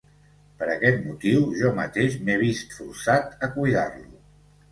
Per 0.61 0.67
aquest 0.75 1.03
motiu, 1.09 1.43
jo 1.59 1.73
mateix 1.81 2.17
m'he 2.29 2.37
vist 2.45 2.73
forçat 2.79 3.47
a 3.49 3.51
cuidar-lo. 3.59 4.09